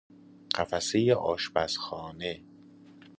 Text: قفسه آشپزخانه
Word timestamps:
قفسه 0.55 1.13
آشپزخانه 1.15 2.41